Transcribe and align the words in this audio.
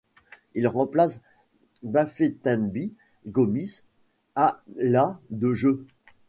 Il 0.55 0.67
remplace 0.67 1.21
Bafétimbi 1.83 2.91
Gomis 3.27 3.83
à 4.35 4.63
la 4.77 5.19
de 5.29 5.53
jeu. 5.53 5.85